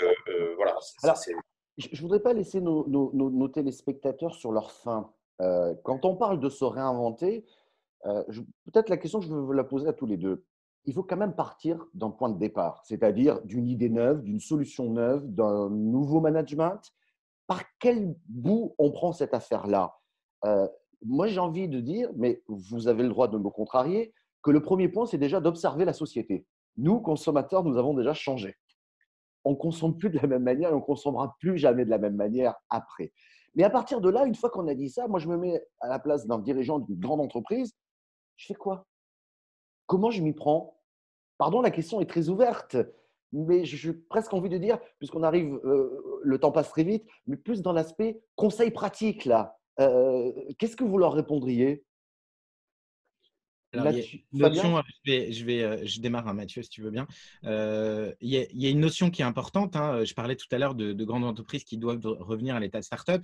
voilà, 0.57 0.75
c'est 1.15 1.33
je 1.77 1.87
ne 1.95 2.01
voudrais 2.01 2.19
pas 2.19 2.33
laisser 2.33 2.61
nos, 2.61 3.47
téléspectateurs 3.47 4.35
sur 4.35 4.51
leur 4.51 4.71
faim. 4.71 5.11
Euh, 5.41 5.73
quand 5.83 6.05
on 6.05 6.15
parle 6.15 6.39
de 6.39 6.49
se 6.49 6.65
réinventer, 6.65 7.45
euh, 8.05 8.23
peut-être 8.65 8.89
la 8.89 8.97
question, 8.97 9.21
je 9.21 9.29
veux 9.33 9.39
vous 9.39 9.53
la 9.53 9.63
poser 9.63 9.87
à 9.87 9.93
tous 9.93 10.05
les 10.05 10.17
deux. 10.17 10.45
Il 10.85 10.93
faut 10.93 11.03
quand 11.03 11.17
même 11.17 11.35
partir 11.35 11.85
d'un 11.93 12.09
point 12.09 12.29
de 12.29 12.37
départ, 12.37 12.81
c'est-à-dire 12.85 13.41
d'une 13.43 13.67
idée 13.67 13.89
neuve, 13.89 14.23
d'une 14.23 14.39
solution 14.39 14.91
neuve, 14.91 15.27
d'un 15.27 15.69
nouveau 15.69 16.19
management. 16.19 16.81
Par 17.47 17.63
quel 17.79 18.15
bout 18.27 18.73
on 18.77 18.91
prend 18.91 19.11
cette 19.11 19.33
affaire-là? 19.33 19.95
Euh, 20.45 20.67
moi, 21.03 21.27
j'ai 21.27 21.39
envie 21.39 21.67
de 21.67 21.79
dire, 21.79 22.09
mais 22.15 22.41
vous 22.47 22.87
avez 22.87 23.03
le 23.03 23.09
droit 23.09 23.27
de 23.27 23.37
me 23.37 23.49
contrarier, 23.49 24.13
que 24.43 24.51
le 24.51 24.61
premier 24.61 24.87
point, 24.87 25.05
c'est 25.05 25.17
déjà 25.17 25.39
d'observer 25.39 25.85
la 25.85 25.93
société. 25.93 26.45
Nous, 26.77 26.99
consommateurs, 26.99 27.63
nous 27.63 27.77
avons 27.77 27.93
déjà 27.93 28.13
changé. 28.13 28.55
On 29.43 29.55
consomme 29.55 29.97
plus 29.97 30.09
de 30.09 30.19
la 30.19 30.27
même 30.27 30.43
manière 30.43 30.69
et 30.69 30.73
on 30.73 30.81
consommera 30.81 31.35
plus 31.39 31.57
jamais 31.57 31.85
de 31.85 31.89
la 31.89 31.97
même 31.97 32.15
manière 32.15 32.55
après. 32.69 33.11
Mais 33.55 33.63
à 33.63 33.69
partir 33.69 34.01
de 34.01 34.09
là, 34.09 34.25
une 34.25 34.35
fois 34.35 34.49
qu'on 34.49 34.67
a 34.67 34.75
dit 34.75 34.89
ça, 34.89 35.07
moi, 35.07 35.19
je 35.19 35.27
me 35.27 35.37
mets 35.37 35.61
à 35.79 35.89
la 35.89 35.99
place 35.99 36.25
d'un 36.25 36.39
dirigeant 36.39 36.79
d'une 36.79 36.99
grande 36.99 37.19
entreprise. 37.19 37.73
Je 38.37 38.45
fais 38.47 38.53
quoi? 38.53 38.85
Comment 39.87 40.09
je 40.09 40.21
m'y 40.21 40.33
prends? 40.33 40.77
Pardon, 41.37 41.61
la 41.61 41.71
question 41.71 41.99
est 42.01 42.05
très 42.05 42.29
ouverte, 42.29 42.77
mais 43.33 43.65
j'ai 43.65 43.93
presque 43.93 44.33
envie 44.33 44.49
de 44.49 44.57
dire, 44.57 44.79
puisqu'on 44.99 45.23
arrive, 45.23 45.59
euh, 45.65 46.19
le 46.21 46.39
temps 46.39 46.51
passe 46.51 46.69
très 46.69 46.83
vite, 46.83 47.05
mais 47.27 47.35
plus 47.35 47.61
dans 47.61 47.73
l'aspect 47.73 48.21
conseil 48.35 48.71
pratique 48.71 49.25
là. 49.25 49.57
Euh, 49.79 50.31
qu'est-ce 50.59 50.75
que 50.75 50.83
vous 50.83 50.97
leur 50.97 51.13
répondriez? 51.13 51.83
Notion, 53.73 54.83
je, 55.05 55.45
vais, 55.45 55.63
euh, 55.63 55.85
je, 55.85 55.99
démarre, 56.01 56.27
hein, 56.27 56.33
Mathieu, 56.33 56.61
si 56.61 56.69
tu 56.69 56.81
veux 56.81 56.91
bien. 56.91 57.07
Euh, 57.45 58.13
il, 58.21 58.29
y 58.29 58.65
a, 58.65 58.69
une 58.69 58.79
notion 58.79 59.09
qui 59.09 59.21
est 59.21 59.25
importante. 59.25 59.75
Hein, 59.75 60.03
je 60.03 60.13
parlais 60.13 60.35
tout 60.35 60.47
à 60.51 60.57
l'heure 60.57 60.75
de, 60.75 61.03
grandes 61.03 61.23
entreprises 61.23 61.63
qui 61.63 61.77
doivent 61.77 62.05
revenir 62.19 62.55
à 62.55 62.59
l'état 62.59 62.79
de 62.79 62.85
start-up. 62.85 63.23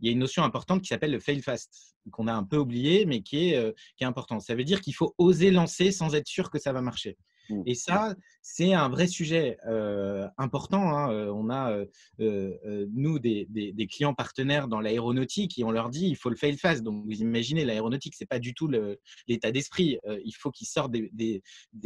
Il 0.00 0.06
y 0.06 0.08
a 0.10 0.12
une 0.12 0.18
notion 0.18 0.44
importante 0.44 0.82
qui 0.82 0.88
s'appelle 0.88 1.12
le 1.12 1.20
fail 1.20 1.40
fast, 1.40 1.96
qu'on 2.10 2.26
a 2.26 2.32
un 2.32 2.44
peu 2.44 2.58
oublié, 2.58 3.06
mais 3.06 3.22
qui 3.22 3.50
est, 3.50 3.56
euh, 3.56 3.72
qui 3.96 4.04
est 4.04 4.06
importante. 4.06 4.42
Ça 4.42 4.54
veut 4.54 4.64
dire 4.64 4.80
qu'il 4.80 4.94
faut 4.94 5.14
oser 5.18 5.50
lancer 5.50 5.90
sans 5.92 6.14
être 6.14 6.26
sûr 6.26 6.50
que 6.50 6.58
ça 6.58 6.72
va 6.72 6.82
marcher. 6.82 7.16
Mmh. 7.48 7.62
Et 7.66 7.74
ça, 7.74 8.14
c'est 8.42 8.74
un 8.74 8.88
vrai 8.88 9.06
sujet 9.08 9.58
euh, 9.66 10.28
important. 10.38 10.90
Hein. 10.90 11.12
Euh, 11.12 11.32
on 11.32 11.50
a, 11.50 11.84
euh, 12.20 12.86
nous, 12.92 13.18
des, 13.18 13.46
clients 13.90 14.14
partenaires 14.14 14.68
dans 14.68 14.80
l'aéronautique 14.80 15.58
et 15.58 15.64
on 15.64 15.70
leur 15.70 15.90
dit 15.90 16.06
il 16.06 16.16
faut 16.16 16.30
le 16.30 16.36
fail 16.36 16.56
fast. 16.56 16.82
Donc, 16.82 17.04
vous 17.04 17.20
imaginez, 17.20 17.64
l'aéronautique, 17.64 18.14
ce 18.14 18.22
n'est 18.22 18.28
pas 18.28 18.38
du 18.38 18.54
tout 18.54 18.70
l'état 19.26 19.50
d'esprit. 19.50 19.98
il 20.24 20.32
faut 20.32 20.50
qu'ils 20.50 20.66
sortent 20.66 20.92
des, 20.92 21.42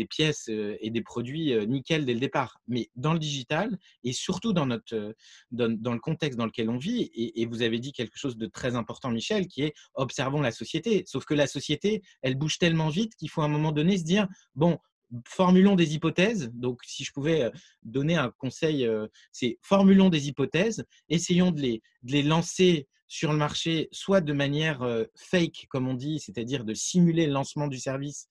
pièces 0.08 0.48
et 0.48 0.90
des 0.90 1.02
produits 1.02 1.54
nickel 1.66 2.04
dès 2.04 2.14
le 2.14 2.20
départ. 2.20 2.60
Mais 2.68 2.90
dans 2.94 3.12
le 3.12 3.18
digital 3.18 3.78
et 4.04 4.12
surtout 4.12 4.52
dans, 4.52 4.66
notre, 4.66 5.14
dans, 5.50 5.92
le 5.92 6.00
contexte 6.00 6.38
dans 6.38 6.46
lequel 6.46 6.68
on 6.68 6.78
vit, 6.78 7.02
et, 7.14 7.40
et, 7.40 7.46
vous 7.46 7.62
avez 7.62 7.78
dit 7.78 7.92
quelque 7.92 8.18
chose 8.18 8.36
de 8.36 8.46
très 8.46 8.76
important, 8.76 9.10
Michel, 9.10 9.46
qui 9.46 9.62
est 9.62 9.74
observons 9.94 10.40
la 10.40 10.52
société. 10.52 11.04
Sauf 11.06 11.24
que 11.24 11.34
la 11.34 11.46
société, 11.46 12.02
elle 12.22 12.36
bouge 12.36 12.58
tellement 12.58 12.88
vite 12.88 13.14
qu'il 13.16 13.30
faut 13.30 13.42
à 13.42 13.46
un 13.46 13.48
moment 13.48 13.72
donné 13.72 13.98
se 13.98 14.04
dire 14.04 14.28
bon, 14.54 14.78
formulons 15.26 15.76
des 15.76 15.94
hypothèses. 15.94 16.50
Donc, 16.54 16.80
si 16.84 17.04
je 17.04 17.12
pouvais 17.12 17.42
euh, 17.42 17.50
donner 17.82 18.16
un 18.16 18.30
conseil, 18.38 18.86
euh, 18.86 19.06
c'est 19.32 19.58
formulons 19.62 20.08
des 20.08 20.28
hypothèses, 20.28 20.84
essayons 21.08 21.50
de 21.50 21.60
les, 21.60 21.82
les 22.04 22.22
lancer 22.22 22.88
sur 23.08 23.32
le 23.32 23.38
marché, 23.38 23.88
soit 23.90 24.20
de 24.20 24.32
manière 24.32 24.82
euh, 24.82 25.04
fake, 25.16 25.66
comme 25.68 25.88
on 25.88 25.94
dit, 25.94 26.20
c'est-à-dire 26.20 26.64
de 26.64 26.74
simuler 26.74 27.26
le 27.26 27.32
lancement 27.32 27.66
du 27.66 27.78
service 27.78 28.28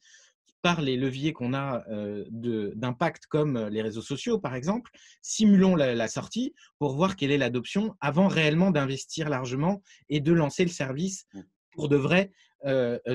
par 0.62 0.82
les 0.82 0.98
leviers 0.98 1.32
qu'on 1.32 1.54
a 1.54 1.86
d'impact 2.32 3.28
comme 3.28 3.70
les 3.70 3.82
réseaux 3.82 4.02
sociaux, 4.02 4.40
par 4.40 4.56
exemple, 4.56 4.92
simulons 5.22 5.74
la, 5.74 6.08
sortie 6.10 6.54
pour 6.80 6.96
voir 6.96 7.16
quelle 7.16 7.32
est 7.32 7.38
l'adoption 7.38 7.96
avant 8.02 8.28
réellement 8.28 8.70
d'investir 8.70 9.30
largement 9.30 9.82
et 10.10 10.20
de 10.20 10.34
lancer 10.34 10.66
le 10.66 10.70
service 10.70 11.28
mmh. 11.34 11.40
pour 11.72 11.88
de 11.88 11.96
vrai 11.96 12.34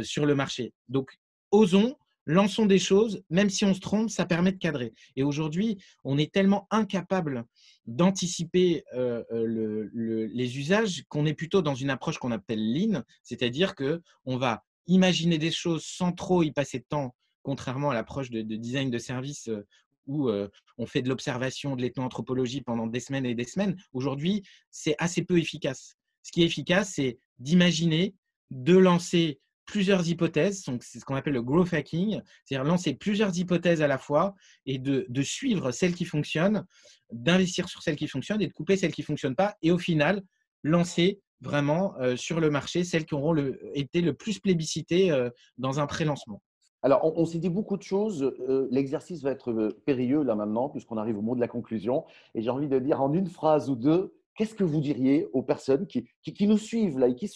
sur 0.04 0.24
le 0.24 0.34
marché. 0.34 0.72
Donc, 0.88 1.18
osons, 1.50 1.98
lançons 2.26 2.66
des 2.66 2.78
choses, 2.78 3.22
même 3.30 3.50
si 3.50 3.64
on 3.64 3.74
se 3.74 3.80
trompe, 3.80 4.10
ça 4.10 4.26
permet 4.26 4.52
de 4.52 4.58
cadrer. 4.58 4.92
Et 5.16 5.22
aujourd'hui, 5.22 5.78
on 6.04 6.18
est 6.18 6.32
tellement 6.32 6.66
incapable 6.70 7.44
d'anticiper 7.86 8.84
euh, 8.94 9.22
euh, 9.32 9.90
les 9.92 10.58
usages 10.58 11.04
qu'on 11.08 11.26
est 11.26 11.34
plutôt 11.34 11.62
dans 11.62 11.74
une 11.74 11.90
approche 11.90 12.18
qu'on 12.18 12.32
appelle 12.32 12.72
lean, 12.72 13.02
c'est-à-dire 13.22 13.74
que 13.74 14.02
on 14.24 14.36
va 14.36 14.64
imaginer 14.86 15.38
des 15.38 15.50
choses 15.50 15.84
sans 15.84 16.12
trop 16.12 16.42
y 16.42 16.52
passer 16.52 16.78
de 16.78 16.86
temps, 16.88 17.14
contrairement 17.42 17.90
à 17.90 17.94
l'approche 17.94 18.30
de, 18.30 18.42
design 18.42 18.90
de 18.90 18.98
service 18.98 19.48
euh, 19.48 19.66
où 20.06 20.28
on 20.76 20.86
fait 20.86 21.00
de 21.00 21.08
l'observation, 21.08 21.76
de 21.76 21.80
l'ethnoanthropologie 21.80 22.60
pendant 22.60 22.86
des 22.86 23.00
semaines 23.00 23.24
et 23.24 23.34
des 23.34 23.44
semaines. 23.44 23.74
Aujourd'hui, 23.94 24.42
c'est 24.70 24.94
assez 24.98 25.24
peu 25.24 25.38
efficace. 25.38 25.96
Ce 26.22 26.30
qui 26.30 26.42
est 26.42 26.44
efficace, 26.44 26.92
c'est 26.96 27.18
d'imaginer, 27.38 28.14
de 28.50 28.76
lancer 28.76 29.40
plusieurs 29.66 30.08
hypothèses, 30.08 30.64
c'est 30.80 30.98
ce 30.98 31.04
qu'on 31.04 31.14
appelle 31.14 31.32
le 31.32 31.42
growth 31.42 31.72
hacking, 31.72 32.20
c'est-à-dire 32.44 32.64
lancer 32.64 32.94
plusieurs 32.94 33.36
hypothèses 33.38 33.82
à 33.82 33.86
la 33.86 33.98
fois 33.98 34.34
et 34.66 34.78
de, 34.78 35.22
suivre 35.22 35.70
celles 35.70 35.94
qui 35.94 36.04
fonctionnent, 36.04 36.64
d'investir 37.10 37.68
sur 37.68 37.82
celles 37.82 37.96
qui 37.96 38.08
fonctionnent 38.08 38.42
et 38.42 38.46
de 38.46 38.52
couper 38.52 38.76
celles 38.76 38.92
qui 38.92 39.02
ne 39.02 39.06
fonctionnent 39.06 39.36
pas, 39.36 39.56
et 39.62 39.70
au 39.70 39.78
final, 39.78 40.22
lancer 40.62 41.20
vraiment 41.40 41.94
euh, 41.98 42.16
sur 42.16 42.40
le 42.40 42.50
marché 42.50 42.84
celles 42.84 43.04
qui 43.04 43.14
auront 43.14 43.36
été 43.74 44.00
le 44.00 44.14
plus 44.14 44.38
plébiscitées 44.38 45.10
euh, 45.10 45.30
dans 45.58 45.80
un 45.80 45.86
pré-lancement. 45.86 46.40
Alors, 46.82 47.18
on, 47.18 47.24
s'est 47.24 47.38
dit 47.38 47.48
beaucoup 47.48 47.78
de 47.78 47.82
choses. 47.82 48.22
Euh, 48.22 48.68
l'exercice 48.70 49.22
va 49.22 49.30
être 49.30 49.74
périlleux 49.86 50.22
là 50.22 50.34
maintenant, 50.34 50.68
puisqu'on 50.68 50.98
arrive 50.98 51.16
au 51.16 51.22
mot 51.22 51.34
de 51.34 51.40
la 51.40 51.48
conclusion. 51.48 52.04
Et 52.34 52.42
j'ai 52.42 52.50
envie 52.50 52.68
de 52.68 52.78
dire 52.78 53.00
en 53.00 53.10
une 53.14 53.28
phrase 53.28 53.70
ou 53.70 53.74
deux, 53.74 54.14
qu'est-ce 54.34 54.54
que 54.54 54.64
vous 54.64 54.80
diriez 54.80 55.26
aux 55.32 55.42
personnes 55.42 55.86
qui, 55.86 56.08
qui, 56.22 56.46
nous 56.46 56.58
suivent 56.58 56.98
là 56.98 57.08
et 57.08 57.14
qui, 57.14 57.30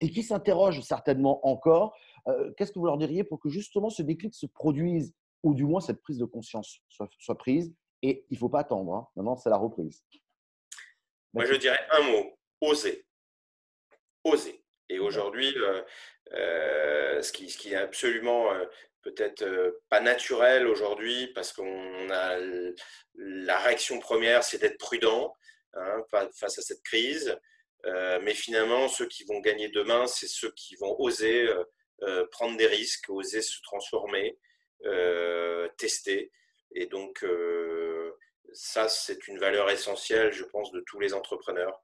et 0.00 0.10
qui 0.10 0.22
s'interrogent 0.22 0.80
certainement 0.80 1.46
encore 1.46 1.96
euh, 2.28 2.52
Qu'est-ce 2.56 2.72
que 2.72 2.78
vous 2.78 2.86
leur 2.86 2.98
diriez 2.98 3.24
pour 3.24 3.40
que 3.40 3.48
justement 3.48 3.90
ce 3.90 4.02
déclic 4.02 4.34
se 4.34 4.46
produise 4.46 5.14
ou 5.42 5.54
du 5.54 5.64
moins 5.64 5.80
cette 5.80 6.02
prise 6.02 6.18
de 6.18 6.24
conscience 6.24 6.80
soit, 6.88 7.08
soit 7.18 7.38
prise 7.38 7.74
Et 8.02 8.24
il 8.30 8.34
ne 8.34 8.38
faut 8.38 8.48
pas 8.48 8.60
attendre. 8.60 8.94
Hein. 8.94 9.08
Maintenant, 9.16 9.36
c'est 9.36 9.50
la 9.50 9.56
reprise. 9.56 10.02
Moi, 11.32 11.44
je 11.44 11.54
dirais 11.54 11.80
un 11.90 12.02
mot 12.02 12.38
oser. 12.60 13.06
Oser. 14.24 14.62
Et 14.88 14.98
aujourd'hui, 14.98 15.52
euh, 15.56 15.82
euh, 16.32 17.22
ce, 17.22 17.32
qui, 17.32 17.50
ce, 17.50 17.58
qui, 17.58 17.72
est 17.72 17.76
absolument 17.76 18.48
peut-être 19.02 19.80
pas 19.88 20.00
naturel 20.00 20.66
aujourd'hui, 20.66 21.28
parce 21.28 21.52
qu'on 21.52 22.10
a 22.10 22.38
la 23.14 23.58
réaction 23.58 23.98
première, 24.00 24.42
c'est 24.42 24.58
d'être 24.58 24.78
prudent. 24.78 25.36
Hein, 25.78 26.02
face 26.32 26.58
à 26.58 26.62
cette 26.62 26.82
crise. 26.82 27.36
Euh, 27.84 28.18
mais 28.22 28.34
finalement, 28.34 28.88
ceux 28.88 29.06
qui 29.06 29.24
vont 29.24 29.40
gagner 29.40 29.68
demain, 29.68 30.06
c'est 30.06 30.26
ceux 30.26 30.50
qui 30.52 30.74
vont 30.76 30.98
oser 30.98 31.46
euh, 31.48 31.64
euh, 32.02 32.26
prendre 32.30 32.56
des 32.56 32.66
risques, 32.66 33.08
oser 33.08 33.42
se 33.42 33.60
transformer, 33.62 34.38
tester. 35.78 36.30
Et 36.74 36.86
donc, 36.86 37.24
ça, 38.52 38.88
c'est 38.88 39.26
une 39.26 39.38
valeur 39.38 39.70
essentielle, 39.70 40.32
je 40.32 40.44
pense, 40.44 40.70
de 40.70 40.80
tous 40.86 41.00
les 41.00 41.12
entrepreneurs. 41.14 41.80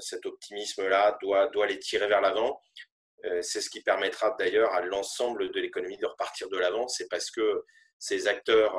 cet 0.00 0.26
optimisme-là 0.26 1.18
doit, 1.22 1.48
doit 1.48 1.66
les 1.66 1.78
tirer 1.78 2.08
vers 2.08 2.20
l'avant. 2.20 2.60
c'est 3.42 3.60
ce 3.60 3.70
qui 3.70 3.82
permettra 3.82 4.34
d'ailleurs 4.38 4.72
à 4.72 4.80
l'ensemble 4.80 5.52
de 5.52 5.60
l'économie 5.60 5.98
de 5.98 6.06
repartir 6.06 6.48
de 6.48 6.58
l'avant. 6.58 6.88
C'est 6.88 7.08
parce 7.08 7.30
que 7.30 7.64
ces 7.98 8.26
acteurs 8.26 8.74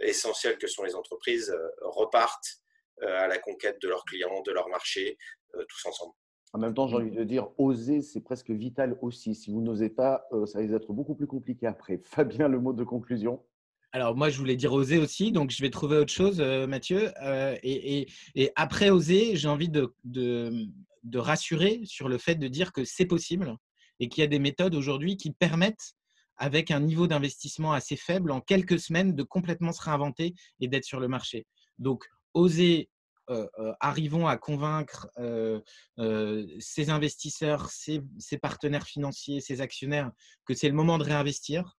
essentiels 0.00 0.56
que 0.56 0.68
sont 0.68 0.84
les 0.84 0.94
entreprises 0.94 1.54
repartent 1.82 2.62
à 3.06 3.28
la 3.28 3.38
conquête 3.38 3.80
de 3.82 3.88
leurs 3.88 4.04
clients, 4.04 4.42
de 4.46 4.52
leur 4.52 4.68
marché, 4.68 5.16
euh, 5.54 5.64
tous 5.68 5.86
ensemble. 5.86 6.12
En 6.54 6.58
même 6.58 6.74
temps, 6.74 6.88
j'ai 6.88 6.96
envie 6.96 7.10
de 7.10 7.24
dire, 7.24 7.48
oser, 7.58 8.00
c'est 8.00 8.22
presque 8.22 8.50
vital 8.50 8.98
aussi. 9.02 9.34
Si 9.34 9.50
vous 9.50 9.60
n'osez 9.60 9.90
pas, 9.90 10.26
euh, 10.32 10.46
ça 10.46 10.58
risque 10.58 10.72
d'être 10.72 10.92
beaucoup 10.92 11.14
plus 11.14 11.26
compliqué 11.26 11.66
après. 11.66 12.00
Fabien, 12.04 12.48
le 12.48 12.60
mot 12.60 12.72
de 12.72 12.84
conclusion 12.84 13.42
alors 13.92 14.14
moi, 14.14 14.28
je 14.28 14.36
voulais 14.36 14.54
dire 14.54 14.74
oser 14.74 14.98
aussi, 14.98 15.32
donc 15.32 15.50
je 15.50 15.62
vais 15.62 15.70
trouver 15.70 15.96
autre 15.96 16.12
chose, 16.12 16.42
Mathieu. 16.42 17.10
et, 17.62 18.06
après 18.54 18.90
oser, 18.90 19.34
j'ai 19.34 19.48
envie 19.48 19.70
de, 19.70 19.94
de, 20.04 21.18
rassurer 21.18 21.80
sur 21.86 22.10
le 22.10 22.18
fait 22.18 22.34
de 22.34 22.48
dire 22.48 22.74
que 22.74 22.84
c'est 22.84 23.06
possible 23.06 23.56
et 23.98 24.10
qu'il 24.10 24.20
y 24.20 24.24
a 24.24 24.28
des 24.28 24.38
méthodes 24.38 24.74
aujourd'hui 24.74 25.16
qui 25.16 25.30
permettent, 25.32 25.94
avec 26.36 26.70
un 26.70 26.80
niveau 26.80 27.06
d'investissement 27.06 27.72
assez 27.72 27.96
faible, 27.96 28.30
en 28.30 28.42
quelques 28.42 28.78
semaines, 28.78 29.14
de 29.14 29.22
complètement 29.22 29.72
se 29.72 29.80
réinventer 29.80 30.34
et 30.60 30.68
d'être 30.68 30.84
sur 30.84 31.00
le 31.00 31.08
marché. 31.08 31.46
Donc, 31.78 32.04
oser, 32.38 32.88
arrivons 33.80 34.26
à 34.26 34.36
convaincre 34.38 35.08
ces 36.60 36.90
investisseurs, 36.90 37.68
ces, 37.70 38.02
partenaires 38.40 38.86
financiers, 38.86 39.40
ces 39.40 39.60
actionnaires 39.60 40.10
que 40.46 40.54
c'est 40.54 40.68
le 40.68 40.74
moment 40.74 40.98
de 40.98 41.04
réinvestir. 41.04 41.76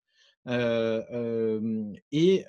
et 0.47 2.45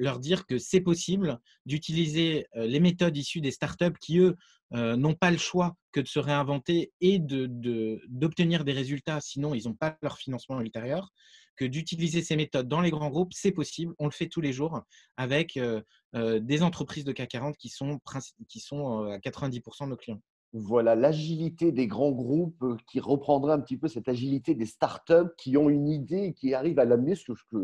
leur 0.00 0.18
dire 0.18 0.46
que 0.46 0.58
c'est 0.58 0.80
possible 0.80 1.38
d'utiliser 1.66 2.46
les 2.54 2.80
méthodes 2.80 3.16
issues 3.16 3.40
des 3.40 3.50
startups 3.50 3.98
qui, 4.00 4.18
eux, 4.18 4.36
n'ont 4.72 5.14
pas 5.14 5.30
le 5.30 5.38
choix 5.38 5.76
que 5.92 6.00
de 6.00 6.08
se 6.08 6.18
réinventer 6.18 6.92
et 7.00 7.18
d'obtenir 7.18 8.60
de, 8.60 8.64
des 8.64 8.72
résultats, 8.72 9.20
sinon 9.20 9.54
ils 9.54 9.68
n'ont 9.68 9.74
pas 9.74 9.96
leur 10.02 10.18
financement 10.18 10.60
ultérieur 10.60 11.12
que 11.60 11.66
d'utiliser 11.66 12.22
ces 12.22 12.36
méthodes 12.36 12.68
dans 12.68 12.80
les 12.80 12.90
grands 12.90 13.10
groupes, 13.10 13.34
c'est 13.34 13.52
possible. 13.52 13.94
On 13.98 14.06
le 14.06 14.12
fait 14.12 14.28
tous 14.28 14.40
les 14.40 14.52
jours 14.52 14.82
avec 15.18 15.58
euh, 15.58 15.82
euh, 16.16 16.40
des 16.40 16.62
entreprises 16.62 17.04
de 17.04 17.12
CAC 17.12 17.28
40 17.28 17.56
qui 17.58 17.68
sont, 17.68 18.00
qui 18.48 18.60
sont 18.60 19.04
euh, 19.04 19.10
à 19.10 19.18
90% 19.18 19.84
de 19.84 19.90
nos 19.90 19.96
clients. 19.96 20.22
Voilà, 20.52 20.96
l'agilité 20.96 21.70
des 21.70 21.86
grands 21.86 22.10
groupes 22.10 22.60
euh, 22.64 22.76
qui 22.88 22.98
reprendrait 22.98 23.52
un 23.52 23.60
petit 23.60 23.76
peu 23.76 23.86
cette 23.86 24.08
agilité 24.08 24.56
des 24.56 24.66
startups 24.66 25.30
qui 25.38 25.56
ont 25.56 25.68
une 25.68 25.88
idée 25.88 26.24
et 26.24 26.34
qui 26.34 26.54
arrivent 26.54 26.80
à 26.80 26.84
l'amener 26.84 27.14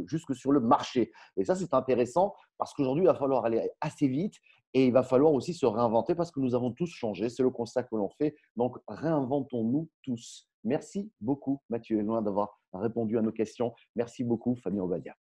jusque 0.06 0.34
sur 0.36 0.52
le 0.52 0.60
marché. 0.60 1.10
Et 1.36 1.44
ça, 1.44 1.56
c'est 1.56 1.74
intéressant 1.74 2.34
parce 2.58 2.74
qu'aujourd'hui, 2.74 3.02
il 3.02 3.08
va 3.08 3.16
falloir 3.16 3.44
aller 3.44 3.68
assez 3.80 4.06
vite 4.06 4.34
et 4.72 4.86
il 4.86 4.92
va 4.92 5.02
falloir 5.02 5.32
aussi 5.32 5.52
se 5.52 5.66
réinventer 5.66 6.14
parce 6.14 6.30
que 6.30 6.38
nous 6.38 6.54
avons 6.54 6.70
tous 6.70 6.86
changé. 6.86 7.28
C'est 7.28 7.42
le 7.42 7.50
constat 7.50 7.82
que 7.82 7.96
l'on 7.96 8.08
fait. 8.08 8.36
Donc, 8.54 8.76
réinventons-nous 8.86 9.88
tous. 10.02 10.48
Merci 10.62 11.10
beaucoup, 11.20 11.60
Mathieu 11.70 12.00
loin 12.02 12.22
d'avoir 12.22 12.60
répondu 12.72 13.18
à 13.18 13.22
nos 13.22 13.32
questions. 13.32 13.74
Merci 13.96 14.22
beaucoup, 14.22 14.54
Fabien 14.56 14.82
Obadia. 14.82 15.16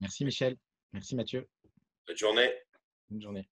Merci, 0.00 0.24
Michel. 0.24 0.56
Merci, 0.92 1.14
Mathieu. 1.14 1.48
Bonne 2.06 2.16
journée. 2.16 2.50
Bonne 3.10 3.20
journée. 3.20 3.48